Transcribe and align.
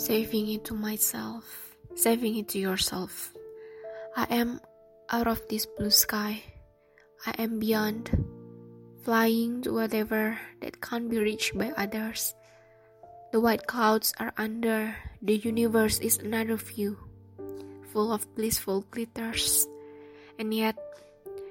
saving 0.00 0.48
it 0.48 0.64
to 0.64 0.72
myself, 0.72 1.76
saving 1.94 2.40
it 2.40 2.48
to 2.48 2.58
yourself. 2.58 3.36
I 4.16 4.24
am 4.32 4.58
out 5.12 5.28
of 5.28 5.44
this 5.52 5.68
blue 5.76 5.92
sky. 5.92 6.40
I 7.26 7.36
am 7.36 7.60
beyond, 7.60 8.08
flying 9.04 9.60
to 9.68 9.76
whatever 9.76 10.40
that 10.64 10.80
can't 10.80 11.10
be 11.12 11.20
reached 11.20 11.52
by 11.52 11.76
others. 11.76 12.32
The 13.32 13.44
white 13.44 13.66
clouds 13.68 14.14
are 14.18 14.32
under, 14.40 14.96
the 15.20 15.36
universe 15.36 16.00
is 16.00 16.16
another 16.16 16.56
view, 16.56 16.96
full 17.92 18.10
of 18.10 18.24
blissful 18.34 18.88
glitters, 18.90 19.68
and 20.38 20.48
yet 20.54 20.80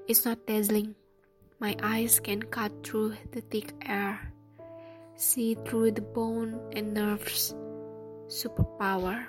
it's 0.08 0.26
not 0.26 0.48
dazzling. 0.50 0.96
My 1.60 1.78
eyes 1.84 2.20
can 2.20 2.42
cut 2.42 2.74
through 2.82 3.14
the 3.30 3.42
thick 3.42 3.78
air, 3.86 4.34
see 5.16 5.54
through 5.70 5.92
the 5.92 6.02
bone 6.02 6.58
and 6.74 6.98
nerves. 6.98 7.54
Superpower. 8.30 9.26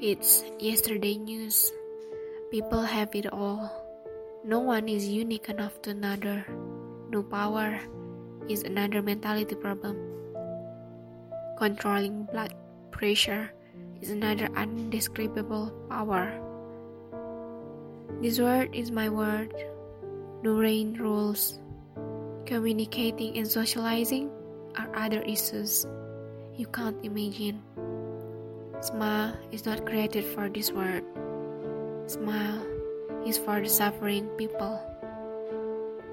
It's 0.00 0.48
yesterday 0.56 1.20
news. 1.20 1.68
People 2.48 2.80
have 2.80 3.12
it 3.12 3.28
all. 3.28 3.68
No 4.48 4.60
one 4.64 4.88
is 4.88 5.04
unique 5.04 5.52
enough 5.52 5.76
to 5.84 5.92
another. 5.92 6.40
No 7.12 7.20
power 7.20 7.76
is 8.48 8.64
another 8.64 9.04
mentality 9.04 9.52
problem. 9.52 10.00
Controlling 11.60 12.24
blood 12.32 12.56
pressure 12.96 13.52
is 14.00 14.08
another 14.08 14.48
undescribable 14.56 15.68
power. 15.92 16.32
This 18.24 18.40
word 18.40 18.72
is 18.72 18.88
my 18.88 19.12
word. 19.12 19.52
No 20.40 20.56
rain 20.56 20.96
rules. 20.96 21.60
Communicating 22.46 23.36
and 23.36 23.44
socializing 23.44 24.32
are 24.80 24.88
other 24.96 25.20
issues 25.28 25.84
you 26.56 26.66
can't 26.66 26.96
imagine. 27.04 27.62
Smile 28.80 29.36
is 29.52 29.66
not 29.66 29.84
created 29.84 30.24
for 30.24 30.48
this 30.48 30.72
world. 30.72 31.04
Smile 32.06 32.64
is 33.26 33.36
for 33.36 33.60
the 33.60 33.68
suffering 33.68 34.26
people. 34.40 34.80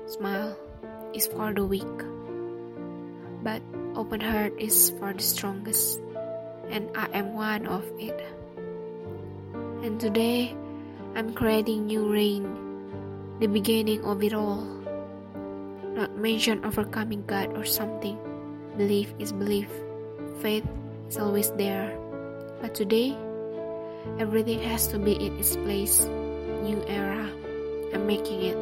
Smile 0.06 0.58
is 1.14 1.28
for 1.28 1.54
the 1.54 1.64
weak. 1.64 1.98
But 3.44 3.62
open 3.96 4.20
heart 4.20 4.54
is 4.60 4.92
for 5.00 5.14
the 5.14 5.24
strongest, 5.24 6.02
and 6.70 6.92
I 6.96 7.08
am 7.16 7.34
one 7.34 7.66
of 7.68 7.88
it. 7.98 8.20
And 9.82 10.00
today, 10.00 10.52
I'm 11.16 11.34
creating 11.34 11.88
new 11.88 12.12
reign, 12.12 12.46
the 13.40 13.48
beginning 13.48 14.04
of 14.04 14.22
it 14.22 14.34
all. 14.34 14.68
Not 15.96 16.18
mention 16.18 16.66
overcoming 16.66 17.24
God 17.26 17.56
or 17.58 17.66
something. 17.66 18.20
Belief 18.78 19.14
is 19.18 19.32
belief. 19.32 19.72
Faith 20.42 20.66
is 21.10 21.18
always 21.18 21.52
there. 21.52 21.98
But 22.62 22.74
today, 22.74 23.16
Everything 24.18 24.58
has 24.66 24.88
to 24.90 24.98
be 24.98 25.14
in 25.14 25.38
its 25.38 25.54
place. 25.54 26.02
New 26.66 26.82
era. 26.90 27.30
I'm 27.94 28.08
making 28.08 28.42
it. 28.42 28.58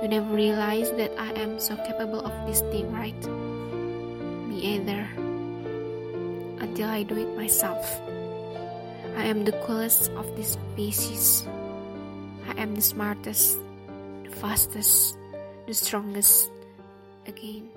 You 0.00 0.08
never 0.08 0.32
realize 0.32 0.88
that 0.96 1.12
I 1.20 1.36
am 1.36 1.60
so 1.60 1.76
capable 1.84 2.24
of 2.24 2.32
this 2.48 2.64
thing, 2.72 2.88
right? 2.88 3.18
Me 4.48 4.56
either. 4.80 5.04
Until 6.64 6.88
I 6.88 7.02
do 7.02 7.18
it 7.18 7.36
myself. 7.36 7.84
I 9.20 9.28
am 9.28 9.44
the 9.44 9.52
coolest 9.68 10.08
of 10.16 10.24
this 10.32 10.56
species. 10.56 11.44
I 12.48 12.56
am 12.56 12.74
the 12.74 12.82
smartest, 12.82 13.60
the 14.24 14.32
fastest, 14.32 15.18
the 15.66 15.74
strongest 15.74 16.48
again. 17.28 17.68